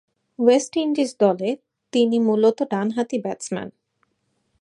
West 0.39 0.73
Indies 0.77 1.09
দলে 1.19 1.49
তিনি 1.93 2.17
মূলতঃ 2.19 2.59
ডানহাতি 2.71 3.17
ব্যাটসম্যান। 3.19 3.69